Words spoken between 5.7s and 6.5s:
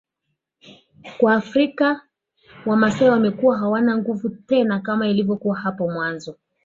mwanzo